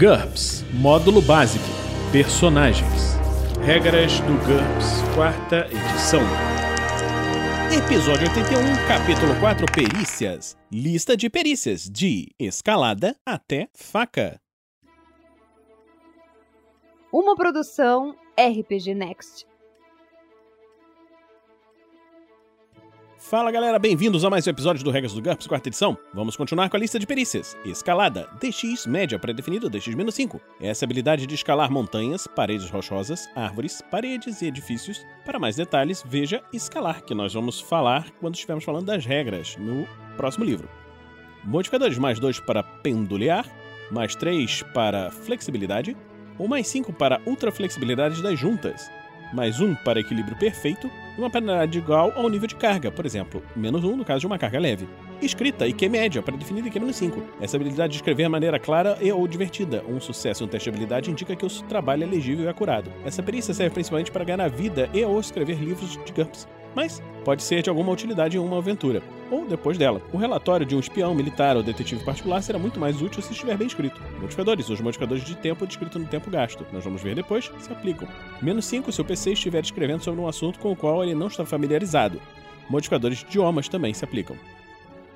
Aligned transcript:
GURPS 0.00 0.64
Módulo 0.72 1.20
Básico 1.20 1.62
Personagens 2.10 3.18
Regras 3.62 4.18
do 4.20 4.32
GURPS, 4.46 5.02
quarta 5.14 5.66
edição. 5.66 6.22
Episódio 7.70 8.22
81, 8.22 8.88
capítulo 8.88 9.38
4 9.38 9.66
Perícias. 9.70 10.56
Lista 10.72 11.14
de 11.18 11.28
perícias, 11.28 11.84
de 11.84 12.34
escalada 12.38 13.14
até 13.26 13.68
faca. 13.74 14.40
Uma 17.12 17.36
produção 17.36 18.16
RPG 18.38 18.94
Next. 18.94 19.49
Fala 23.20 23.52
galera, 23.52 23.78
bem-vindos 23.78 24.24
a 24.24 24.30
mais 24.30 24.46
um 24.46 24.50
episódio 24.50 24.82
do 24.82 24.90
Regras 24.90 25.12
do 25.12 25.20
GURPS, 25.20 25.46
quarta 25.46 25.68
edição. 25.68 25.96
Vamos 26.14 26.36
continuar 26.36 26.70
com 26.70 26.76
a 26.78 26.80
lista 26.80 26.98
de 26.98 27.06
perícias. 27.06 27.54
Escalada, 27.66 28.26
DX 28.40 28.86
média 28.86 29.18
pré-definido, 29.18 29.70
DX-5. 29.70 30.40
Essa 30.58 30.86
habilidade 30.86 31.26
de 31.26 31.34
escalar 31.34 31.70
montanhas, 31.70 32.26
paredes 32.26 32.70
rochosas, 32.70 33.28
árvores, 33.36 33.82
paredes 33.90 34.40
e 34.40 34.46
edifícios. 34.46 35.04
Para 35.22 35.38
mais 35.38 35.54
detalhes, 35.54 36.02
veja 36.04 36.42
Escalar, 36.50 37.04
que 37.04 37.14
nós 37.14 37.34
vamos 37.34 37.60
falar 37.60 38.10
quando 38.20 38.36
estivermos 38.36 38.64
falando 38.64 38.86
das 38.86 39.04
regras 39.04 39.54
no 39.58 39.86
próximo 40.16 40.46
livro. 40.46 40.66
Modificadores 41.44 41.98
mais 41.98 42.18
2 42.18 42.40
para 42.40 42.62
pendulear, 42.62 43.44
mais 43.92 44.14
3 44.14 44.62
para 44.72 45.10
flexibilidade, 45.10 45.94
ou 46.38 46.48
mais 46.48 46.66
5 46.68 46.90
para 46.94 47.20
ultra 47.26 47.52
flexibilidade 47.52 48.22
das 48.22 48.38
juntas, 48.38 48.90
mais 49.34 49.60
1 49.60 49.74
para 49.76 50.00
equilíbrio 50.00 50.38
perfeito 50.38 50.90
uma 51.20 51.30
penalidade 51.30 51.78
igual 51.78 52.12
ao 52.16 52.28
nível 52.28 52.46
de 52.46 52.56
carga, 52.56 52.90
por 52.90 53.06
exemplo, 53.06 53.42
menos 53.54 53.84
1 53.84 53.96
no 53.96 54.04
caso 54.04 54.20
de 54.20 54.26
uma 54.26 54.38
carga 54.38 54.58
leve. 54.58 54.88
Escrita 55.20 55.66
IQ 55.66 55.88
média 55.88 56.22
para 56.22 56.36
definir 56.36 56.66
IQ 56.66 56.80
menos 56.80 56.96
5. 56.96 57.22
Essa 57.40 57.56
habilidade 57.56 57.92
de 57.92 57.98
escrever 57.98 58.24
de 58.24 58.28
maneira 58.28 58.58
clara 58.58 58.96
e 59.00 59.12
ou 59.12 59.26
divertida. 59.28 59.84
Um 59.88 60.00
sucesso 60.00 60.44
no 60.44 60.48
teste 60.48 60.70
de 60.70 60.76
habilidade 60.76 61.10
indica 61.10 61.36
que 61.36 61.46
o 61.46 61.62
trabalho 61.64 62.04
é 62.04 62.06
legível 62.06 62.44
e 62.46 62.48
acurado. 62.48 62.90
Essa 63.04 63.22
perícia 63.22 63.54
serve 63.54 63.74
principalmente 63.74 64.10
para 64.10 64.24
ganhar 64.24 64.48
vida 64.48 64.88
e 64.92 65.04
ou 65.04 65.20
escrever 65.20 65.58
livros 65.58 65.90
de 65.90 66.12
GURPS 66.12 66.48
mas 66.74 67.02
pode 67.24 67.42
ser 67.42 67.62
de 67.62 67.70
alguma 67.70 67.92
utilidade 67.92 68.36
em 68.36 68.40
uma 68.40 68.58
aventura, 68.58 69.02
ou 69.30 69.46
depois 69.46 69.78
dela. 69.78 70.02
O 70.12 70.16
relatório 70.16 70.66
de 70.66 70.74
um 70.74 70.80
espião 70.80 71.14
militar 71.14 71.56
ou 71.56 71.62
detetive 71.62 72.04
particular 72.04 72.42
será 72.42 72.58
muito 72.58 72.80
mais 72.80 73.00
útil 73.00 73.22
se 73.22 73.32
estiver 73.32 73.56
bem 73.56 73.66
escrito. 73.66 74.00
Modificadores, 74.20 74.68
os 74.68 74.80
modificadores 74.80 75.24
de 75.24 75.36
tempo 75.36 75.66
descrito 75.66 75.98
no 75.98 76.06
tempo 76.06 76.30
gasto. 76.30 76.66
Nós 76.72 76.84
vamos 76.84 77.02
ver 77.02 77.14
depois 77.14 77.50
se 77.60 77.72
aplicam. 77.72 78.08
Menos 78.42 78.64
5 78.66 78.90
se 78.90 79.00
o 79.00 79.04
PC 79.04 79.32
estiver 79.32 79.62
escrevendo 79.62 80.02
sobre 80.02 80.20
um 80.20 80.28
assunto 80.28 80.58
com 80.58 80.72
o 80.72 80.76
qual 80.76 81.02
ele 81.02 81.14
não 81.14 81.28
está 81.28 81.44
familiarizado. 81.44 82.20
Modificadores 82.68 83.18
de 83.18 83.24
idiomas 83.26 83.68
também 83.68 83.94
se 83.94 84.04
aplicam. 84.04 84.36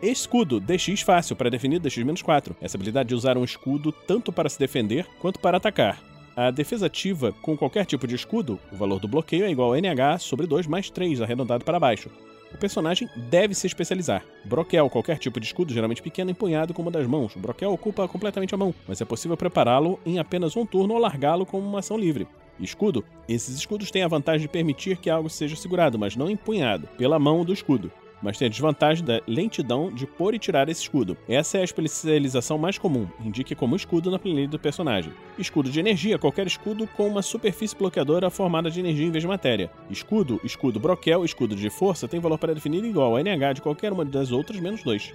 Escudo, 0.03 0.61
DX 0.61 1.01
fácil, 1.01 1.37
pré-definido 1.37 1.89
DX-4. 1.89 2.55
Essa 2.61 2.77
habilidade 2.77 3.09
de 3.09 3.15
usar 3.15 3.39
um 3.39 3.45
escudo 3.45 3.91
tanto 3.91 4.33
para 4.33 4.49
se 4.49 4.59
defender 4.59 5.07
quanto 5.19 5.39
para 5.39 5.57
atacar. 5.57 5.99
A 6.37 6.51
defesa 6.51 6.87
ativa 6.87 7.33
com 7.41 7.57
qualquer 7.57 7.87
tipo 7.87 8.07
de 8.07 8.17
escudo, 8.17 8.59
o 8.73 8.77
valor 8.77 8.99
do 8.99 9.07
bloqueio 9.07 9.45
é 9.45 9.51
igual 9.51 9.73
a 9.73 9.79
NH 9.79 10.19
sobre 10.19 10.47
2 10.47 10.67
mais 10.67 10.91
3, 10.91 11.23
arredondado 11.23 11.65
para 11.65 11.79
baixo. 11.79 12.11
O 12.55 12.57
personagem 12.57 13.11
deve 13.17 13.53
se 13.53 13.67
especializar. 13.67 14.25
Broquel, 14.45 14.89
qualquer 14.89 15.19
tipo 15.19 15.41
de 15.41 15.47
escudo, 15.47 15.75
geralmente 15.75 16.01
pequeno, 16.01 16.31
empunhado 16.31 16.73
com 16.73 16.83
uma 16.83 16.91
das 16.91 17.05
mãos. 17.05 17.35
Broquel 17.35 17.73
ocupa 17.73 18.07
completamente 18.07 18.55
a 18.55 18.59
mão, 18.59 18.73
mas 18.87 19.01
é 19.01 19.05
possível 19.05 19.37
prepará-lo 19.37 19.99
em 20.07 20.21
apenas 20.21 20.57
um 20.57 20.65
turno 20.65 20.95
ou 20.95 21.01
largá-lo 21.01 21.45
como 21.45 21.67
uma 21.67 21.81
ação 21.81 21.99
livre. 21.99 22.29
Escudo: 22.61 23.05
esses 23.29 23.57
escudos 23.57 23.91
têm 23.91 24.05
a 24.05 24.09
vantagem 24.09 24.43
de 24.43 24.49
permitir 24.49 24.99
que 24.99 25.11
algo 25.11 25.29
seja 25.29 25.57
segurado, 25.57 25.99
mas 25.99 26.15
não 26.15 26.31
empunhado, 26.31 26.87
pela 26.97 27.19
mão 27.19 27.45
do 27.45 27.53
escudo 27.53 27.91
mas 28.25 28.39
tem 28.39 28.47
a 28.47 28.51
desvantagem 28.51 29.05
da 29.05 29.21
lentidão 29.27 29.93
de 29.93 30.07
pôr 30.07 30.35
e 30.35 30.39
tirar 30.39 30.67
esse 30.71 30.81
escudo. 30.81 31.15
Essa 31.29 31.59
é 31.59 31.61
a 31.61 31.65
especialização 31.65 32.57
mais 32.57 32.79
comum, 32.79 33.07
indique 33.23 33.55
como 33.55 33.77
escudo 33.77 34.11
na 34.11 34.19
planilha 34.19 34.49
do 34.49 34.59
personagem. 34.59 35.13
Escudo 35.39 35.71
de 35.71 35.79
energia, 35.79 36.19
qualquer 36.19 36.47
escudo 36.47 36.87
com 36.97 37.07
uma 37.07 37.21
superfície 37.21 37.77
bloqueadora 37.77 38.31
formada 38.31 38.71
de 38.71 38.81
energia 38.81 39.07
em 39.07 39.11
vez 39.11 39.23
de 39.23 39.29
matéria. 39.29 39.71
Escudo, 39.91 40.41
escudo 40.43 40.81
broquel, 40.81 41.23
escudo 41.23 41.55
de 41.55 41.69
força 41.69 42.09
tem 42.09 42.19
valor 42.19 42.39
pré-definido 42.39 42.87
igual 42.87 43.15
a 43.15 43.21
NH 43.21 43.57
de 43.57 43.63
qualquer 43.63 43.93
uma 43.93 44.07
das 44.07 44.33
outras 44.33 44.59
menos 44.59 44.83
2. 44.83 45.13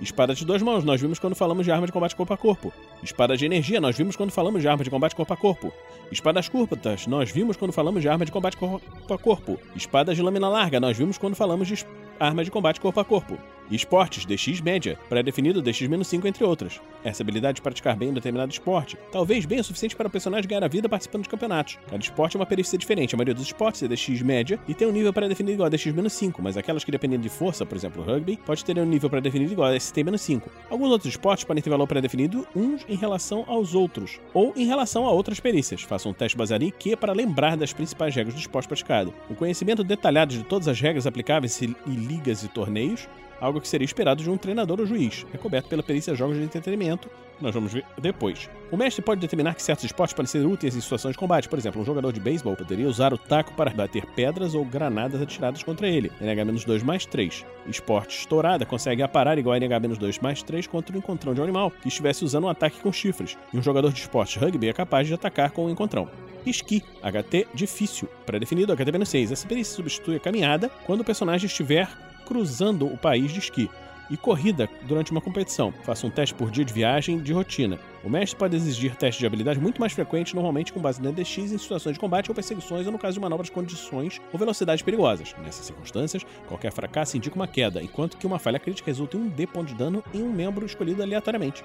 Espada 0.00 0.34
de 0.34 0.46
duas 0.46 0.62
mãos, 0.62 0.82
nós 0.82 0.98
vimos 0.98 1.18
quando 1.18 1.36
falamos 1.36 1.64
de 1.64 1.70
arma 1.70 1.86
de 1.86 1.92
combate 1.92 2.16
corpo 2.16 2.32
a 2.32 2.36
corpo. 2.36 2.72
Espada 3.02 3.36
de 3.36 3.44
energia, 3.44 3.80
nós 3.80 3.96
vimos 3.96 4.16
quando 4.16 4.30
falamos 4.30 4.62
de 4.62 4.66
arma 4.66 4.82
de 4.82 4.88
combate 4.88 5.14
corpo 5.14 5.32
a 5.32 5.36
corpo. 5.36 5.70
Espadas 6.10 6.48
curtas, 6.48 7.06
nós 7.06 7.30
vimos 7.30 7.56
quando 7.56 7.72
falamos 7.72 8.00
de 8.00 8.08
arma 8.08 8.24
de 8.24 8.32
combate 8.32 8.56
corpo 8.56 8.82
a 9.12 9.18
corpo. 9.18 9.60
Espadas 9.76 10.16
de 10.16 10.22
lâmina 10.22 10.48
larga, 10.48 10.80
nós 10.80 10.96
vimos 10.96 11.18
quando 11.18 11.36
falamos 11.36 11.68
de 11.68 11.74
arma 12.20 12.44
de 12.44 12.50
combate 12.50 12.80
corpo 12.80 13.00
a 13.00 13.04
corpo. 13.04 13.38
Esportes, 13.70 14.24
DX 14.24 14.60
média, 14.60 14.98
pré-definido 15.08 15.62
DX-5, 15.62 16.24
entre 16.24 16.42
outras. 16.42 16.80
Essa 17.04 17.22
habilidade 17.22 17.56
de 17.56 17.62
praticar 17.62 17.96
bem 17.96 18.10
um 18.10 18.14
determinado 18.14 18.50
esporte, 18.50 18.98
talvez 19.12 19.46
bem 19.46 19.60
o 19.60 19.64
suficiente 19.64 19.94
para 19.94 20.08
o 20.08 20.10
personagem 20.10 20.48
ganhar 20.48 20.64
a 20.64 20.68
vida 20.68 20.88
participando 20.88 21.22
de 21.22 21.28
campeonatos. 21.28 21.78
Cada 21.88 22.02
esporte 22.02 22.36
é 22.36 22.40
uma 22.40 22.46
perícia 22.46 22.76
diferente, 22.76 23.14
a 23.14 23.18
maioria 23.18 23.34
dos 23.34 23.44
esportes 23.44 23.82
é 23.82 23.88
DX 23.88 24.22
média 24.22 24.58
e 24.66 24.74
tem 24.74 24.88
um 24.88 24.92
nível 24.92 25.12
pré-definido 25.12 25.54
igual 25.54 25.68
a 25.68 25.70
DX-5, 25.70 26.34
mas 26.40 26.56
aquelas 26.56 26.82
que 26.82 26.90
dependem 26.90 27.20
de 27.20 27.28
força, 27.28 27.64
por 27.64 27.76
exemplo 27.76 28.02
rugby, 28.02 28.38
pode 28.44 28.64
ter 28.64 28.76
um 28.78 28.84
nível 28.84 29.08
pré-definido 29.08 29.52
igual 29.52 29.70
a 29.70 29.76
ST-5. 29.76 30.42
Alguns 30.68 30.90
outros 30.90 31.12
esportes 31.12 31.44
podem 31.44 31.62
ter 31.62 31.70
valor 31.70 31.86
pré-definido 31.86 32.46
uns 32.54 32.84
em 32.88 32.96
relação 32.96 33.44
aos 33.46 33.74
outros, 33.74 34.20
ou 34.34 34.52
em 34.56 34.66
relação 34.66 35.06
a 35.06 35.10
outras 35.12 35.38
perícias. 35.38 35.82
Faça 35.82 36.08
um 36.08 36.12
teste 36.12 36.36
baseado 36.36 36.62
em 36.62 36.68
IQ 36.68 36.96
para 36.96 37.12
lembrar 37.12 37.56
das 37.56 37.72
principais 37.72 38.14
regras 38.14 38.34
do 38.34 38.40
esporte 38.40 38.66
praticado. 38.66 39.14
O 39.28 39.34
conhecimento 39.34 39.84
detalhado 39.84 40.34
de 40.34 40.42
todas 40.42 40.68
as 40.68 40.80
regras 40.80 41.06
aplicáveis 41.06 41.60
e 41.62 41.66
ligas 41.86 42.42
e 42.42 42.48
torneios 42.48 43.08
algo 43.40 43.60
que 43.60 43.68
seria 43.68 43.84
esperado 43.84 44.22
de 44.22 44.30
um 44.30 44.36
treinador 44.36 44.80
ou 44.80 44.86
juiz, 44.86 45.26
recoberto 45.32 45.68
pela 45.68 45.82
perícia 45.82 46.14
jogos 46.14 46.36
de 46.36 46.42
entretenimento, 46.42 47.08
que 47.38 47.42
nós 47.42 47.54
vamos 47.54 47.72
ver 47.72 47.84
depois. 48.00 48.50
O 48.70 48.76
mestre 48.76 49.02
pode 49.02 49.20
determinar 49.20 49.54
que 49.54 49.62
certos 49.62 49.84
esportes 49.84 50.14
podem 50.14 50.28
ser 50.28 50.46
úteis 50.46 50.76
em 50.76 50.80
situações 50.80 51.12
de 51.12 51.18
combate. 51.18 51.48
Por 51.48 51.58
exemplo, 51.58 51.80
um 51.80 51.84
jogador 51.84 52.12
de 52.12 52.20
beisebol 52.20 52.54
poderia 52.54 52.86
usar 52.86 53.12
o 53.12 53.18
taco 53.18 53.54
para 53.54 53.70
bater 53.70 54.04
pedras 54.14 54.54
ou 54.54 54.64
granadas 54.64 55.20
atiradas 55.20 55.62
contra 55.62 55.88
ele. 55.88 56.12
NH-2 56.20 56.84
mais 56.84 57.06
3. 57.06 57.44
Esporte 57.66 58.18
estourada 58.18 58.66
consegue 58.66 59.02
aparar 59.02 59.38
igual 59.38 59.54
a 59.54 59.58
NH-2 59.58 60.22
mais 60.22 60.42
3 60.42 60.66
contra 60.66 60.94
um 60.94 60.98
encontrão 60.98 61.34
de 61.34 61.40
um 61.40 61.44
animal 61.44 61.70
que 61.70 61.88
estivesse 61.88 62.24
usando 62.24 62.44
um 62.44 62.48
ataque 62.48 62.80
com 62.80 62.92
chifres. 62.92 63.36
E 63.52 63.58
um 63.58 63.62
jogador 63.62 63.92
de 63.92 64.00
esporte 64.00 64.38
rugby 64.38 64.68
é 64.68 64.72
capaz 64.72 65.06
de 65.06 65.14
atacar 65.14 65.50
com 65.50 65.66
um 65.66 65.70
encontrão. 65.70 66.08
Esqui, 66.44 66.82
HT 67.02 67.48
difícil, 67.54 68.08
pré-definido 68.24 68.74
HT-6. 68.74 69.32
Essa 69.32 69.46
perícia 69.46 69.74
substitui 69.74 70.16
a 70.16 70.20
caminhada 70.20 70.70
quando 70.86 71.00
o 71.00 71.04
personagem 71.04 71.46
estiver 71.46 71.88
cruzando 72.30 72.86
o 72.86 72.96
país 72.96 73.32
de 73.32 73.40
esqui. 73.40 73.68
E 74.08 74.16
corrida 74.16 74.68
durante 74.82 75.10
uma 75.10 75.20
competição. 75.20 75.72
Faça 75.84 76.06
um 76.06 76.10
teste 76.10 76.34
por 76.34 76.50
dia 76.50 76.64
de 76.64 76.72
viagem 76.72 77.18
de 77.18 77.32
rotina. 77.32 77.78
O 78.04 78.10
mestre 78.10 78.36
pode 78.36 78.56
exigir 78.56 78.94
testes 78.96 79.20
de 79.20 79.26
habilidade 79.26 79.60
muito 79.60 79.80
mais 79.80 79.92
frequentes, 79.92 80.32
normalmente 80.32 80.72
com 80.72 80.80
base 80.80 81.00
no 81.00 81.12
DX 81.12 81.38
em 81.38 81.58
situações 81.58 81.94
de 81.94 82.00
combate 82.00 82.28
ou 82.28 82.34
perseguições 82.34 82.86
ou 82.86 82.92
no 82.92 82.98
caso 82.98 83.14
de 83.14 83.20
manobras 83.20 83.50
condições 83.50 84.20
ou 84.32 84.38
velocidades 84.38 84.82
perigosas. 84.82 85.34
Nessas 85.44 85.66
circunstâncias, 85.66 86.24
qualquer 86.48 86.72
fracasso 86.72 87.16
indica 87.16 87.36
uma 87.36 87.46
queda, 87.48 87.82
enquanto 87.82 88.16
que 88.16 88.26
uma 88.26 88.38
falha 88.38 88.58
crítica 88.58 88.90
resulta 88.90 89.16
em 89.16 89.20
um 89.20 89.28
D 89.28 89.46
ponto 89.46 89.68
de 89.68 89.74
dano 89.74 90.02
em 90.14 90.22
um 90.22 90.32
membro 90.32 90.66
escolhido 90.66 91.02
aleatoriamente. 91.02 91.64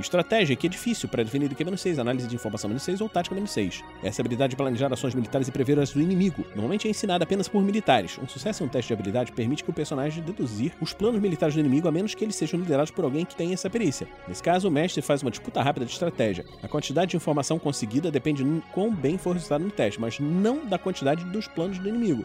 Estratégia, 0.00 0.54
que 0.54 0.66
é 0.66 0.70
difícil 0.70 1.08
para 1.08 1.22
definir 1.22 1.54
que 1.54 1.64
menos 1.64 1.80
6, 1.80 1.98
análise 1.98 2.28
de 2.28 2.34
informação 2.34 2.68
menos 2.68 2.82
6 2.82 3.00
ou 3.00 3.08
tática 3.08 3.34
menos 3.34 3.50
6. 3.50 3.82
Essa 4.02 4.22
habilidade 4.22 4.50
de 4.50 4.56
planejar 4.56 4.92
ações 4.92 5.14
militares 5.14 5.48
e 5.48 5.52
prever 5.52 5.78
as 5.78 5.90
do 5.92 6.00
inimigo. 6.00 6.44
Normalmente 6.50 6.86
é 6.86 6.90
ensinada 6.90 7.24
apenas 7.24 7.48
por 7.48 7.62
militares. 7.62 8.18
Um 8.18 8.28
sucesso 8.28 8.62
em 8.62 8.66
um 8.66 8.68
teste 8.68 8.88
de 8.88 8.94
habilidade 8.94 9.32
permite 9.32 9.64
que 9.64 9.70
o 9.70 9.72
personagem 9.72 10.22
deduzir 10.22 10.72
os 10.80 10.92
planos 10.92 11.20
militares 11.20 11.54
do 11.54 11.60
inimigo 11.60 11.88
a 11.88 11.92
menos 11.92 12.14
que 12.14 12.24
eles 12.24 12.36
sejam 12.36 12.60
liderados 12.60 12.90
por 12.90 13.04
alguém 13.04 13.24
que 13.24 13.34
tenha 13.34 13.54
essa 13.54 13.70
perícia. 13.70 14.06
Nesse 14.28 14.42
caso, 14.42 14.68
o 14.68 14.70
mestre 14.70 15.00
faz 15.00 15.22
uma 15.22 15.30
disputa 15.30 15.62
rápida 15.62 15.86
de 15.86 15.92
estratégia. 15.92 16.44
A 16.62 16.68
quantidade 16.68 17.12
de 17.12 17.16
informação 17.16 17.58
conseguida 17.58 18.10
depende 18.10 18.44
de 18.44 18.62
quão 18.72 18.94
bem 18.94 19.16
for 19.16 19.30
o 19.30 19.34
resultado 19.34 19.64
no 19.64 19.70
teste, 19.70 20.00
mas 20.00 20.20
não 20.20 20.66
da 20.66 20.78
quantidade 20.78 21.24
dos 21.24 21.48
planos 21.48 21.78
do 21.78 21.88
inimigo. 21.88 22.24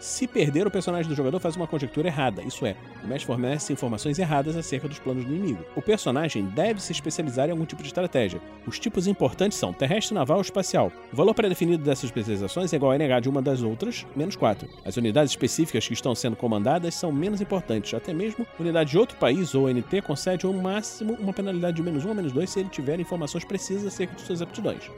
Se 0.00 0.26
perder, 0.26 0.66
o 0.66 0.70
personagem 0.70 1.10
do 1.10 1.14
jogador 1.14 1.38
faz 1.38 1.56
uma 1.56 1.66
conjectura 1.66 2.08
errada, 2.08 2.40
isso 2.42 2.64
é, 2.64 2.74
o 3.04 3.06
mestre 3.06 3.26
fornece 3.26 3.70
informações 3.70 4.18
erradas 4.18 4.56
acerca 4.56 4.88
dos 4.88 4.98
planos 4.98 5.26
do 5.26 5.30
inimigo. 5.30 5.62
O 5.76 5.82
personagem 5.82 6.46
deve 6.46 6.80
se 6.80 6.90
especializar 6.90 7.48
em 7.48 7.50
algum 7.50 7.66
tipo 7.66 7.82
de 7.82 7.88
estratégia. 7.88 8.40
Os 8.66 8.78
tipos 8.78 9.06
importantes 9.06 9.58
são 9.58 9.74
terrestre, 9.74 10.14
naval 10.14 10.38
ou 10.38 10.42
espacial. 10.42 10.90
O 11.12 11.16
valor 11.16 11.34
pré-definido 11.34 11.84
dessas 11.84 12.04
especializações 12.04 12.72
é 12.72 12.76
igual 12.76 12.92
a 12.92 12.96
NH 12.96 13.20
de 13.20 13.28
uma 13.28 13.42
das 13.42 13.60
outras, 13.60 14.06
menos 14.16 14.36
4. 14.36 14.66
As 14.86 14.96
unidades 14.96 15.32
específicas 15.32 15.86
que 15.86 15.92
estão 15.92 16.14
sendo 16.14 16.34
comandadas 16.34 16.94
são 16.94 17.12
menos 17.12 17.42
importantes, 17.42 17.92
até 17.92 18.14
mesmo 18.14 18.46
unidade 18.58 18.92
de 18.92 18.98
outro 18.98 19.18
país 19.18 19.54
ou 19.54 19.68
NT 19.68 20.00
concede 20.00 20.46
ao 20.46 20.52
máximo 20.54 21.12
uma 21.20 21.34
penalidade 21.34 21.76
de 21.76 21.82
menos 21.82 22.06
1 22.06 22.08
ou 22.08 22.14
menos 22.14 22.32
2 22.32 22.48
se 22.48 22.60
ele 22.60 22.70
tiver 22.70 22.98
informações 23.00 23.44
precisas 23.44 23.86
acerca 23.86 24.14
de 24.14 24.22
suas 24.22 24.40
aptidões. 24.40 24.90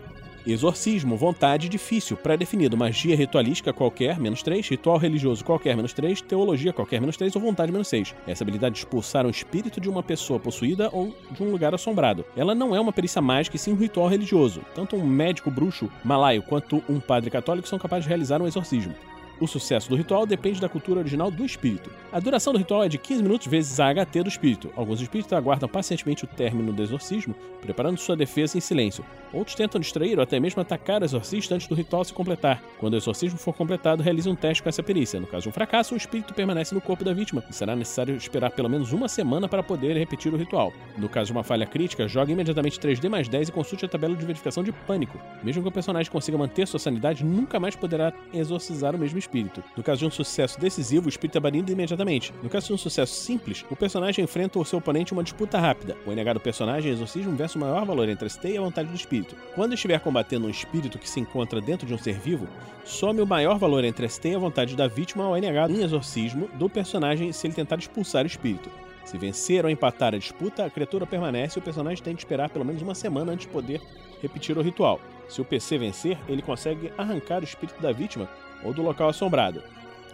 Exorcismo, 0.47 1.17
vontade 1.17 1.69
difícil, 1.69 2.17
pré-definido. 2.17 2.77
Magia 2.77 3.15
ritualística 3.15 3.73
qualquer, 3.73 4.19
menos 4.19 4.43
3. 4.43 4.69
Ritual 4.69 4.99
religioso 4.99 5.45
qualquer, 5.45 5.77
menos 5.77 5.93
3. 5.93 6.21
Teologia 6.21 6.73
qualquer, 6.73 7.01
menos 7.01 7.17
3. 7.17 7.37
Ou 7.37 7.43
vontade, 7.43 7.71
menos 7.71 7.87
6. 7.89 8.15
Essa 8.27 8.43
habilidade 8.43 8.75
de 8.75 8.81
expulsar 8.81 9.25
um 9.25 9.31
espírito 9.31 9.81
de 9.81 9.89
uma 9.89 10.03
pessoa 10.03 10.41
possuída 10.41 10.91
ou 10.93 11.15
de 11.31 11.43
um 11.43 11.51
lugar 11.51 11.75
assombrado. 11.75 12.25
Ela 12.37 12.55
não 12.55 12.75
é 12.75 12.81
uma 12.81 12.93
perícia 12.93 13.23
mágica, 13.23 13.57
e 13.57 13.59
sim 13.59 13.73
um 13.73 13.77
ritual 13.77 14.09
religioso. 14.09 14.63
Tanto 14.75 14.97
um 14.97 15.07
médico 15.07 15.51
bruxo 15.51 15.89
malaio 16.05 16.43
quanto 16.43 16.83
um 16.89 16.99
padre 16.99 17.31
católico 17.31 17.69
são 17.69 17.79
capazes 17.79 18.05
de 18.05 18.09
realizar 18.09 18.43
um 18.43 18.47
exorcismo. 18.47 18.95
O 19.43 19.47
sucesso 19.49 19.89
do 19.91 19.97
ritual 19.97 20.25
depende 20.25 20.61
da 20.61 20.69
cultura 20.69 21.01
original 21.01 21.29
do 21.29 21.45
espírito. 21.45 21.91
A 22.13 22.21
duração 22.21 22.53
do 22.53 22.61
ritual 22.61 22.85
é 22.85 22.89
de 22.89 22.97
15 22.97 23.25
minutos 23.25 23.49
vezes 23.49 23.81
a 23.81 23.93
HT 23.93 24.23
do 24.23 24.29
espírito. 24.29 24.73
Alguns 24.77 25.01
espíritos 25.01 25.33
aguardam 25.33 25.69
pacientemente 25.69 26.23
o 26.23 26.29
término 26.29 26.73
do 26.73 26.81
exorcismo, 26.81 27.35
preparando 27.61 27.99
sua 27.99 28.15
defesa 28.15 28.57
em 28.57 28.61
silêncio. 28.61 29.05
Outros 29.33 29.57
tentam 29.57 29.81
distrair 29.81 30.17
ou 30.17 30.23
até 30.23 30.39
mesmo 30.39 30.63
atacar 30.63 31.03
o 31.03 31.05
exorcista 31.05 31.57
antes 31.57 31.67
do 31.67 31.75
ritual 31.75 32.05
se 32.05 32.13
completar. 32.13 32.63
Quando 32.79 32.95
o 32.95 32.97
exorcismo 32.97 33.37
for 33.37 33.53
completado, 33.53 34.01
realize 34.01 34.29
um 34.29 34.37
teste 34.37 34.63
com 34.63 34.69
essa 34.69 34.81
perícia. 34.81 35.19
No 35.19 35.27
caso 35.27 35.43
de 35.43 35.49
um 35.49 35.53
fracasso, 35.53 35.95
o 35.95 35.97
espírito 35.97 36.33
permanece 36.33 36.73
no 36.73 36.81
corpo 36.81 37.03
da 37.03 37.13
vítima 37.13 37.43
e 37.51 37.53
será 37.53 37.75
necessário 37.75 38.15
esperar 38.15 38.53
pelo 38.53 38.71
menos 38.71 38.93
uma 38.93 39.09
semana 39.09 39.49
para 39.49 39.61
poder 39.61 39.97
repetir 39.97 40.33
o 40.33 40.37
ritual. 40.37 40.73
No 40.97 41.09
caso 41.09 41.27
de 41.27 41.33
uma 41.33 41.43
falha 41.43 41.67
crítica, 41.67 42.07
jogue 42.07 42.31
imediatamente 42.31 42.79
3D 42.79 43.09
mais 43.09 43.27
10 43.27 43.49
e 43.49 43.53
consulte 43.53 43.87
a 43.87 43.89
tabela 43.89 44.15
de 44.15 44.25
verificação 44.25 44.63
de 44.63 44.71
pânico. 44.71 45.19
Mesmo 45.43 45.63
que 45.63 45.69
o 45.69 45.73
personagem 45.73 46.13
consiga 46.13 46.39
manter 46.39 46.69
sua 46.69 46.79
sanidade, 46.79 47.25
nunca 47.25 47.59
mais 47.59 47.75
poderá 47.75 48.13
exorcizar 48.33 48.95
o 48.95 48.99
mesmo 48.99 49.19
espírito 49.19 49.32
espírito. 49.33 49.65
No 49.75 49.83
caso 49.83 50.01
de 50.01 50.07
um 50.07 50.11
sucesso 50.11 50.61
decisivo, 50.61 51.07
o 51.07 51.09
espírito 51.09 51.39
é 51.39 51.41
banido 51.41 51.73
imediatamente. 51.73 52.33
No 52.43 52.51
caso 52.51 52.67
de 52.67 52.75
um 52.75 52.79
sucesso 52.79 53.15
simples, 53.15 53.65
o 53.71 53.77
personagem 53.77 54.25
enfrenta 54.25 54.59
o 54.59 54.65
seu 54.65 54.79
oponente 54.79 55.13
uma 55.13 55.23
disputa 55.23 55.59
rápida. 55.59 55.97
O 56.07 56.13
NH 56.13 56.35
do 56.35 56.41
personagem 56.41 56.93
exorcismo 56.93 57.35
versus 57.35 57.57
o 57.57 57.61
maior 57.61 57.85
valor 57.87 58.09
entre 58.09 58.27
a 58.27 58.29
ST 58.29 58.49
e 58.49 58.59
a 58.59 58.61
vontade 58.61 58.91
do 58.91 58.95
espírito. 58.95 59.35
Quando 59.55 59.75
estiver 59.75 59.99
combatendo 60.01 60.47
um 60.47 60.51
espírito 60.51 60.99
que 60.99 61.09
se 61.09 61.21
encontra 61.21 61.61
dentro 61.61 61.87
de 61.87 61.95
um 61.95 61.99
ser 61.99 62.19
vivo, 62.19 62.47
some 62.85 63.21
o 63.21 63.27
maior 63.27 63.59
valor 63.59 63.85
entre 63.85 64.05
a 64.05 64.09
ST 64.09 64.29
e 64.29 64.35
a 64.35 64.39
vontade 64.39 64.77
da 64.77 64.87
vítima 64.87 65.25
ao 65.25 65.37
NH 65.37 65.71
em 65.71 65.83
exorcismo 65.83 66.49
do 66.55 66.69
personagem 66.69 67.33
se 67.33 67.47
ele 67.47 67.55
tentar 67.55 67.79
expulsar 67.79 68.25
o 68.25 68.29
espírito. 68.29 68.71
Se 69.05 69.19
vencer 69.19 69.65
ou 69.65 69.71
empatar 69.71 70.15
a 70.15 70.19
disputa, 70.19 70.65
a 70.65 70.71
criatura 70.71 71.07
permanece 71.07 71.59
e 71.59 71.61
o 71.61 71.63
personagem 71.63 72.05
tem 72.05 72.15
de 72.15 72.21
esperar 72.21 72.51
pelo 72.51 72.65
menos 72.65 72.83
uma 72.83 72.95
semana 72.95 73.33
antes 73.33 73.47
de 73.47 73.53
poder 73.53 73.81
repetir 74.21 74.57
o 74.57 74.63
ritual. 74.63 75.01
Se 75.29 75.41
o 75.41 75.45
PC 75.45 75.79
vencer, 75.79 76.19
ele 76.29 76.43
consegue 76.43 76.93
arrancar 76.97 77.41
o 77.41 77.45
espírito 77.45 77.81
da 77.83 77.91
vítima 77.91 78.29
ou 78.65 78.73
do 78.73 78.83
local 78.83 79.09
assombrado. 79.09 79.63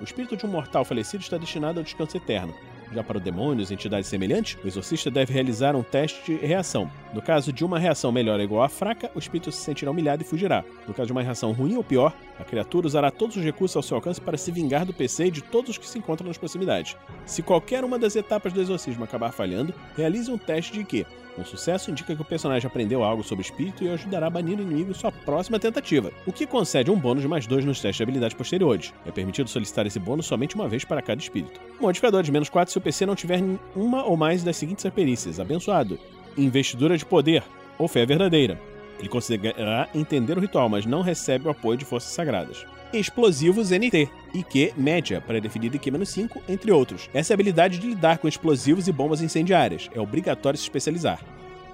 O 0.01 0.05
espírito 0.05 0.37
de 0.37 0.47
um 0.47 0.49
mortal 0.49 0.85
falecido 0.85 1.23
está 1.23 1.37
destinado 1.37 1.81
ao 1.81 1.85
descanso 1.85 2.17
eterno. 2.17 2.55
Já 2.93 3.05
para 3.05 3.21
demônios 3.21 3.71
e 3.71 3.75
entidades 3.75 4.09
semelhantes, 4.09 4.57
o 4.65 4.67
exorcista 4.67 5.11
deve 5.11 5.33
realizar 5.33 5.77
um 5.77 5.83
teste 5.83 6.25
de 6.25 6.47
reação. 6.47 6.91
No 7.13 7.21
caso 7.21 7.53
de 7.53 7.65
uma 7.65 7.79
reação 7.79 8.11
melhor 8.11 8.39
ou 8.39 8.45
igual 8.45 8.63
à 8.63 8.69
fraca, 8.69 9.11
o 9.15 9.19
espírito 9.19 9.53
se 9.53 9.61
sentirá 9.61 9.91
humilhado 9.91 10.23
e 10.23 10.27
fugirá. 10.27 10.65
No 10.87 10.95
caso 10.95 11.09
de 11.09 11.13
uma 11.13 11.23
reação 11.23 11.53
ruim 11.53 11.77
ou 11.77 11.85
pior, 11.85 12.15
a 12.39 12.45
criatura 12.45 12.87
usará 12.87 13.11
todos 13.11 13.37
os 13.37 13.45
recursos 13.45 13.77
ao 13.77 13.83
seu 13.83 13.97
alcance 13.97 14.21
para 14.21 14.39
se 14.39 14.51
vingar 14.51 14.87
do 14.87 14.95
PC 14.95 15.27
e 15.27 15.31
de 15.31 15.43
todos 15.43 15.71
os 15.71 15.79
que 15.79 15.87
se 15.87 15.99
encontram 15.99 16.29
nas 16.29 16.39
proximidades. 16.39 16.97
Se 17.27 17.43
qualquer 17.43 17.85
uma 17.85 17.99
das 17.99 18.17
etapas 18.17 18.53
do 18.53 18.61
exorcismo 18.61 19.05
acabar 19.05 19.33
falhando, 19.33 19.75
realize 19.97 20.31
um 20.31 20.39
teste 20.39 20.73
de 20.73 20.85
que 20.85 21.07
um 21.39 21.45
sucesso 21.45 21.91
indica 21.91 22.15
que 22.15 22.23
o 22.23 22.25
personagem 22.25 22.67
aprendeu 22.67 23.03
algo 23.03 23.23
sobre 23.23 23.45
espírito 23.45 23.85
e 23.85 23.89
ajudará 23.89 24.27
a 24.27 24.31
banir 24.31 24.59
o 24.59 24.63
inimigo 24.63 24.91
em 24.91 24.95
sua 24.95 25.13
próxima 25.13 25.59
tentativa, 25.59 26.13
o 26.27 26.33
que 26.33 26.47
concede 26.47 26.91
um 26.91 26.99
bônus 26.99 27.23
de 27.23 27.29
mais 27.29 27.47
dois 27.47 27.65
nos 27.65 27.81
testes 27.81 27.97
de 27.97 28.03
habilidade 28.03 28.37
posteriores. 28.37 28.93
É 29.07 29.11
permitido 29.11 29.49
solicitar 29.49 29.87
esse 29.87 29.99
bônus 29.99 30.27
somente 30.27 30.55
uma 30.55 30.69
vez 30.69 30.85
para 30.85 31.03
cada 31.03 31.21
espírito. 31.21 31.61
Modificador 31.81 32.23
de 32.23 32.33
menos 32.33 32.49
4 32.49 32.73
se 32.73 32.79
o 32.79 32.81
PC 32.81 33.07
não 33.07 33.15
tiver 33.15 33.41
uma 33.75 34.05
ou 34.05 34.17
mais 34.17 34.43
das 34.43 34.57
seguintes 34.57 34.89
perícias: 34.91 35.39
abençoado, 35.39 35.99
investidura 36.37 36.97
de 36.97 37.07
poder 37.07 37.43
ou 37.79 37.87
fé 37.87 38.05
verdadeira. 38.05 38.59
Ele 38.99 39.09
conseguirá 39.09 39.89
entender 39.95 40.37
o 40.37 40.41
ritual, 40.41 40.69
mas 40.69 40.85
não 40.85 41.03
recebe 41.03 41.47
o 41.47 41.51
apoio 41.51 41.79
de 41.79 41.85
forças 41.85 42.13
sagradas 42.13 42.67
explosivos 42.93 43.71
NT, 43.71 44.09
IQ 44.33 44.73
média, 44.77 45.21
pré-definida 45.21 45.77
IQ-5, 45.77 46.41
entre 46.49 46.73
outros. 46.73 47.09
Essa 47.13 47.33
é 47.33 47.35
a 47.35 47.37
habilidade 47.37 47.79
de 47.79 47.87
lidar 47.87 48.19
com 48.19 48.29
explosivos 48.29 48.89
e 48.89 48.93
bombas 48.93 49.21
incendiárias. 49.21 49.91
É 49.95 50.01
obrigatório 50.01 50.59
se 50.59 50.65
especializar. 50.65 51.21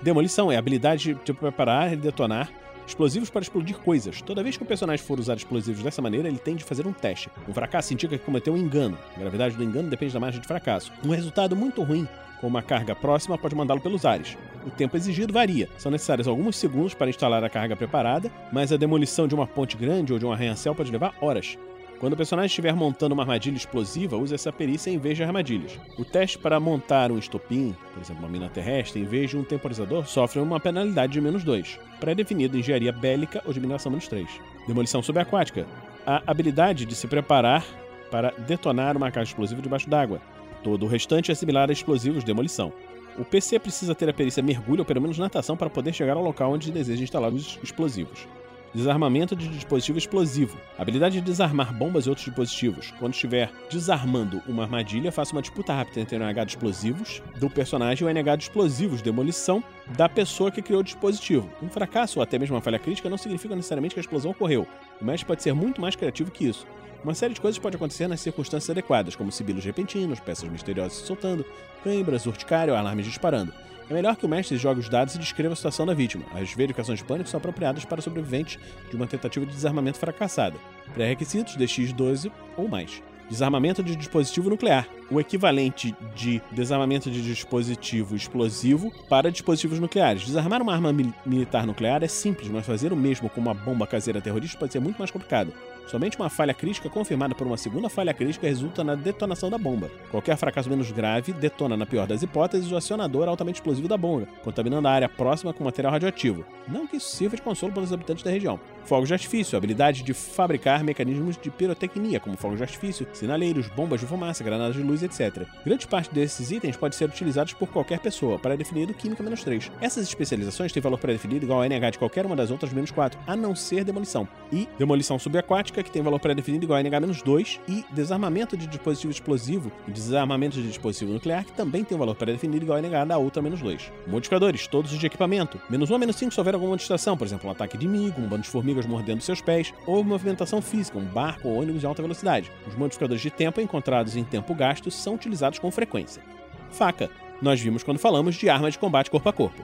Demolição 0.03 0.51
é 0.51 0.57
a 0.57 0.59
habilidade 0.59 1.15
de 1.25 1.33
preparar 1.33 1.93
e 1.93 1.97
detonar 1.97 2.51
explosivos 2.87 3.31
para 3.31 3.43
explodir 3.43 3.79
coisas. 3.79 4.21
Toda 4.21 4.43
vez 4.43 4.57
que 4.57 4.63
o 4.63 4.67
personagem 4.67 5.05
for 5.05 5.19
usar 5.19 5.37
explosivos 5.37 5.83
dessa 5.83 6.03
maneira, 6.03 6.29
ele 6.29 6.39
tem 6.39 6.55
de 6.55 6.65
fazer 6.65 6.87
um 6.87 6.93
teste. 6.93 7.31
Um 7.49 7.55
fracasso 7.55 7.95
indica 7.95 8.19
que 8.19 8.25
cometeu 8.25 8.53
um 8.53 8.59
engano. 8.59 8.99
A 9.17 9.21
gravidade 9.21 9.57
do 9.57 9.65
engano 9.65 9.89
depende 9.89 10.13
da 10.13 10.21
margem 10.21 10.41
de 10.41 10.47
fracasso. 10.47 10.93
Um 11.03 11.11
resultado 11.11 11.57
muito 11.57 11.83
ruim 11.83 12.07
com 12.41 12.47
uma 12.47 12.63
carga 12.63 12.95
próxima 12.95 13.39
pode 13.39 13.55
mandá-lo 13.55 13.81
pelos 13.81 14.05
ares. 14.05 14.37
O 14.67 14.71
tempo 14.71 14.97
exigido 14.97 15.33
varia. 15.33 15.69
São 15.79 15.93
necessários 15.93 16.27
alguns 16.27 16.57
segundos 16.57 16.95
para 16.95 17.11
instalar 17.11 17.45
a 17.45 17.51
carga 17.51 17.77
preparada, 17.77 18.31
mas 18.53 18.73
a 18.73 18.77
demolição 18.77 19.29
de 19.29 19.35
uma 19.35 19.47
ponte 19.47 19.77
grande 19.77 20.13
ou 20.13 20.19
de 20.19 20.25
um 20.25 20.33
arranha-céu 20.33 20.75
pode 20.75 20.91
levar 20.91 21.15
horas. 21.21 21.59
Quando 22.01 22.15
o 22.15 22.17
personagem 22.17 22.49
estiver 22.49 22.75
montando 22.75 23.15
uma 23.15 23.23
armadilha 23.23 23.57
explosiva, 23.57 24.17
use 24.17 24.35
essa 24.35 24.53
perícia 24.53 24.91
em 24.91 24.99
vez 24.99 25.17
de 25.17 25.23
armadilhas. 25.23 25.79
O 25.99 26.05
teste 26.05 26.39
para 26.39 26.59
montar 26.59 27.13
um 27.13 27.19
estopim, 27.19 27.75
por 27.93 28.03
exemplo, 28.03 28.23
uma 28.23 28.29
mina 28.29 28.49
terrestre, 28.49 29.01
em 29.01 29.05
vez 29.05 29.31
de 29.31 29.37
um 29.37 29.45
temporizador, 29.45 30.07
sofre 30.07 30.41
uma 30.41 30.59
penalidade 30.59 31.13
de 31.13 31.21
menos 31.21 31.45
2, 31.45 31.79
pré-definida 32.01 32.59
engenharia 32.59 32.93
bélica 32.93 33.43
ou 33.47 33.53
de 33.53 33.61
mineração 33.61 33.91
menos 33.91 34.09
3. 34.09 34.29
Demolição 34.67 35.03
subaquática. 35.03 35.67
A 36.07 36.23
habilidade 36.27 36.85
de 36.85 36.95
se 36.95 37.07
preparar 37.07 37.65
para 38.11 38.33
detonar 38.47 38.97
uma 38.97 39.11
carga 39.11 39.29
explosiva 39.29 39.63
debaixo 39.63 39.89
d'água. 39.89 40.21
Todo 40.63 40.85
o 40.85 40.89
restante 40.89 41.31
é 41.31 41.35
similar 41.35 41.71
a 41.71 41.73
explosivos 41.73 42.21
de 42.21 42.27
demolição. 42.27 42.73
O 43.17 43.25
PC 43.25 43.61
precisa 43.61 43.95
ter 43.95 44.09
a 44.09 44.13
perícia 44.13 44.43
mergulho 44.43 44.81
ou 44.81 44.85
pelo 44.85 45.01
menos 45.01 45.19
natação 45.19 45.57
para 45.57 45.71
poder 45.71 45.93
chegar 45.93 46.17
ao 46.17 46.23
local 46.23 46.53
onde 46.53 46.73
deseja 46.73 47.05
instalar 47.05 47.33
os 47.33 47.61
explosivos. 47.63 48.27
Desarmamento 48.75 49.37
de 49.37 49.47
dispositivo 49.47 49.99
explosivo. 49.99 50.59
Habilidade 50.77 51.21
de 51.21 51.21
desarmar 51.21 51.73
bombas 51.73 52.07
e 52.07 52.09
outros 52.09 52.27
dispositivos. 52.27 52.93
Quando 52.99 53.15
estiver 53.15 53.53
desarmando 53.71 54.43
uma 54.49 54.65
armadilha, 54.65 55.13
faça 55.13 55.31
uma 55.31 55.41
disputa 55.41 55.73
rápida 55.73 56.01
entre 56.01 56.17
o 56.17 56.19
NH 56.19 56.45
de 56.45 56.51
explosivos 56.51 57.23
do 57.39 57.49
personagem 57.49 58.05
e 58.05 58.11
o 58.11 58.13
NH 58.13 58.37
de 58.37 58.43
explosivos 58.45 59.01
demolição 59.01 59.63
da 59.97 60.09
pessoa 60.09 60.51
que 60.51 60.61
criou 60.61 60.81
o 60.81 60.85
dispositivo. 60.85 61.49
Um 61.63 61.69
fracasso 61.69 62.19
ou 62.19 62.23
até 62.25 62.37
mesmo 62.37 62.57
uma 62.57 62.63
falha 62.63 62.81
crítica 62.81 63.09
não 63.09 63.17
significa 63.17 63.55
necessariamente 63.55 63.95
que 63.95 64.01
a 64.01 64.03
explosão 64.03 64.33
ocorreu. 64.33 64.67
O 65.01 65.05
mestre 65.05 65.25
pode 65.25 65.45
ser 65.45 65.55
muito 65.55 65.81
mais 65.81 65.95
criativo 65.95 66.33
que 66.33 66.49
isso. 66.49 66.67
Uma 67.05 67.15
série 67.15 67.35
de 67.35 67.41
coisas 67.41 67.59
pode 67.59 67.77
acontecer 67.77 68.09
nas 68.09 68.21
circunstâncias 68.21 68.71
adequadas, 68.71 69.15
como 69.15 69.31
sibilos 69.31 69.63
repentinos, 69.63 70.21
peças 70.21 70.49
misteriosas 70.49 70.95
se 70.95 71.07
soltando, 71.07 71.45
cãibras, 71.85 72.25
urticária 72.25 72.73
ou 72.73 72.79
alarmes 72.79 73.05
disparando. 73.05 73.53
É 73.91 73.93
melhor 73.93 74.17
que 74.17 74.25
o 74.25 74.29
mestre 74.29 74.57
jogue 74.57 74.81
os 74.81 74.89
dados 74.89 75.15
e 75.15 75.19
descreva 75.19 75.53
a 75.53 75.57
situação 75.57 75.85
da 75.85 75.93
vítima. 75.93 76.25
As 76.33 76.55
verificações 76.55 77.01
de 77.01 77.05
pânico 77.05 77.29
são 77.29 77.37
apropriadas 77.37 77.85
para 77.85 78.01
sobreviventes 78.01 78.59
de 78.89 78.97
uma 78.97 79.07
tentativa 79.07 79.45
de 79.45 79.53
desarmamento 79.53 79.99
fracassada. 79.99 80.57
Pré-requisitos 80.95 81.59
DX12 81.59 82.33
ou 82.57 82.67
mais. 82.67 83.03
Desarmamento 83.29 83.83
de 83.83 83.97
dispositivo 83.97 84.51
nuclear. 84.51 84.87
O 85.11 85.21
equivalente 85.21 85.95
de 86.15 86.41
desarmamento 86.53 87.11
de 87.11 87.23
dispositivo 87.23 88.17
explosivo 88.17 88.93
para 89.09 89.31
dispositivos 89.31 89.79
nucleares. 89.79 90.25
Desarmar 90.25 90.63
uma 90.63 90.73
arma 90.73 90.93
militar 91.25 91.67
nuclear 91.67 92.03
é 92.03 92.09
simples, 92.09 92.49
mas 92.49 92.67
fazer 92.67 92.93
o 92.93 92.97
mesmo 92.97 93.29
com 93.29 93.41
uma 93.41 93.55
bomba 93.55 93.87
caseira 93.87 94.21
terrorista 94.21 94.59
pode 94.59 94.73
ser 94.73 94.81
muito 94.81 94.99
mais 94.99 95.11
complicado. 95.11 95.53
Somente 95.87 96.17
uma 96.17 96.31
falha 96.31 96.55
crítica 96.55 96.89
confirmada 96.89 97.35
por 97.35 97.47
uma 97.47 97.57
segunda 97.57 97.91
falha 97.91 98.15
crítica 98.15 98.47
resulta 98.47 98.83
na 98.83 98.95
detonação 98.95 99.51
da 99.51 99.59
bomba. 99.59 99.91
Qualquer 100.11 100.37
fracasso 100.37 100.71
menos 100.71 100.91
grave 100.91 101.33
detona, 101.33 101.77
na 101.77 101.85
pior 101.85 102.07
das 102.07 102.23
hipóteses, 102.23 102.73
o 102.73 102.77
acionador 102.77 103.29
altamente 103.29 103.57
explosivo 103.57 103.87
da 103.87 103.97
bomba, 103.97 104.27
contaminando 104.43 104.89
a 104.89 104.93
área 104.93 105.09
próxima 105.09 105.53
com 105.53 105.65
material 105.65 105.93
radioativo. 105.93 106.45
Não 106.67 106.87
que 106.87 106.97
isso 106.97 107.15
sirva 107.15 107.37
de 107.37 107.43
consolo 107.43 107.73
para 107.73 107.83
os 107.83 107.93
habitantes 107.93 108.25
da 108.25 108.31
região. 108.31 108.59
Fogos 108.85 109.09
de 109.09 109.15
artifício, 109.15 109.57
habilidade 109.57 110.03
de 110.03 110.13
fabricar 110.13 110.85
mecanismos 110.85 111.39
de 111.41 111.51
pirotecnia, 111.51 112.21
como 112.21 112.37
fogos 112.37 112.59
de 112.59 112.63
artifício, 112.63 113.07
sinaleiros, 113.15 113.69
bombas 113.69 114.01
de 114.01 114.07
fumaça, 114.07 114.45
granadas 114.45 114.77
de 114.77 114.83
luz, 114.83 115.03
etc. 115.03 115.47
Grande 115.65 115.87
parte 115.87 116.13
desses 116.13 116.51
itens 116.51 116.77
pode 116.77 116.95
ser 116.95 117.09
utilizados 117.09 117.55
por 117.55 117.69
qualquer 117.69 117.99
pessoa, 117.99 118.39
para 118.39 118.57
definido 118.57 118.93
Química 118.93 119.23
menos 119.23 119.43
3. 119.43 119.73
Essas 119.81 120.07
especializações 120.07 120.71
têm 120.71 120.83
valor 120.83 120.99
pré-definido 120.99 121.47
igual 121.47 121.63
a 121.63 121.69
NH 121.69 121.93
de 121.93 121.99
qualquer 121.99 122.27
uma 122.27 122.37
das 122.37 122.51
outras 122.51 122.73
menos 122.73 122.91
4, 122.91 123.19
a 123.27 123.35
não 123.35 123.55
ser 123.55 123.85
demolição. 123.85 124.29
E 124.53 124.69
demolição 124.79 125.19
subaquática 125.19 125.83
que 125.83 125.91
tem 125.91 126.03
valor 126.03 126.21
pré-definido 126.21 126.65
igual 126.65 126.79
a 126.79 126.83
NH-2, 126.83 127.61
e 127.67 127.85
desarmamento 127.91 128.57
de 128.57 128.67
dispositivo 128.67 129.11
explosivo 129.11 129.73
e 129.89 129.93
desarmamento 129.93 130.57
de 130.57 130.69
dispositivo 130.69 131.13
nuclear, 131.13 131.45
que 131.45 131.53
também 131.53 131.85
tem 131.85 131.97
valor 131.97 132.15
pré-definido 132.15 132.65
igual 132.65 132.79
a 132.79 132.83
NH 132.83 133.07
da 133.07 133.19
outra 133.19 133.41
menos 133.41 133.63
2. 133.63 133.91
Modificadores, 134.07 134.67
todos 134.67 134.93
os 134.93 134.99
de 134.99 135.07
equipamento. 135.07 135.59
Menos 135.71 135.91
1 135.91 135.93
ou 135.93 135.99
menos 135.99 136.17
5 136.17 136.33
se 136.33 136.41
houver 136.41 136.55
alguma 136.55 136.77
distração, 136.77 137.17
por 137.17 137.27
exemplo, 137.27 137.49
um 137.49 137.53
ataque 137.53 137.79
de 137.79 137.87
inimigo, 137.87 138.21
um 138.21 138.29
bando 138.29 138.43
de 138.43 138.49
formigas 138.49 138.74
mordendo 138.87 139.21
seus 139.21 139.41
pés, 139.41 139.73
ou 139.87 140.03
movimentação 140.03 140.61
física, 140.61 140.99
um 140.99 141.05
barco 141.05 141.49
ou 141.49 141.61
ônibus 141.61 141.81
de 141.81 141.87
alta 141.87 142.03
velocidade. 142.03 142.51
Os 142.67 142.75
modificadores 142.75 143.23
de 143.23 143.31
tempo 143.31 143.61
encontrados 143.61 144.17
em 144.17 144.25
tempo 144.25 144.55
gasto 144.55 144.91
são 144.91 145.15
utilizados 145.15 145.59
com 145.59 145.71
frequência. 145.71 146.23
Faca. 146.71 147.11
Nós 147.41 147.61
vimos 147.61 147.83
quando 147.83 147.99
falamos 147.99 148.35
de 148.35 148.49
arma 148.49 148.71
de 148.71 148.79
combate 148.79 149.11
corpo 149.11 149.29
a 149.29 149.33
corpo. 149.33 149.63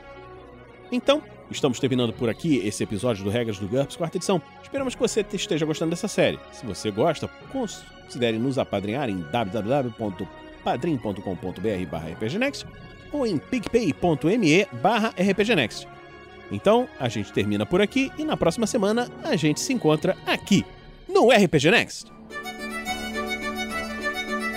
Então, 0.93 1.23
estamos 1.51 1.79
terminando 1.79 2.13
por 2.13 2.29
aqui 2.29 2.59
esse 2.67 2.83
episódio 2.83 3.25
do 3.25 3.31
Regras 3.31 3.59
do 3.59 3.69
GURPS, 3.69 3.97
quarta 3.97 4.19
edição. 4.19 4.43
Esperamos 4.63 4.95
que 4.95 5.01
você 5.01 5.25
esteja 5.33 5.65
gostando 5.65 5.91
dessa 5.91 6.09
série. 6.09 6.39
Se 6.53 6.67
você 6.67 6.91
gosta, 6.91 7.29
considere 7.53 8.39
nos 8.39 8.59
apadrinhar 8.59 9.09
em 9.09 9.25
www.padrim.com.br 9.31 12.17
rpgnext 12.17 12.67
ou 13.13 13.27
em 13.27 13.39
picpay.me 13.39 14.67
rpgnext. 15.31 16.00
Então, 16.51 16.89
a 16.99 17.09
gente 17.09 17.33
termina 17.33 17.65
por 17.65 17.81
aqui 17.81 18.11
e 18.19 18.25
na 18.25 18.37
próxima 18.37 18.67
semana 18.67 19.09
a 19.23 19.37
gente 19.37 19.61
se 19.61 19.73
encontra 19.73 20.17
aqui, 20.27 20.65
no 21.09 21.31
RPG 21.31 21.71
Next. 21.71 22.11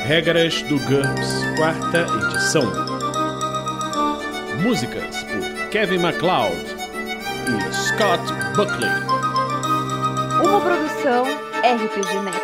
Regras 0.05 0.61
do 0.63 0.77
GURPS, 0.79 1.29
quarta 1.55 2.05
edição. 2.27 2.63
Músicas 4.61 5.23
por 5.23 5.69
Kevin 5.69 5.99
MacLeod 5.99 6.55
e 7.47 7.73
Scott 7.73 8.21
Buckley. 8.55 8.89
Uma 10.45 10.59
produção 10.61 11.23
RPG 11.63 12.19
Next. 12.23 12.42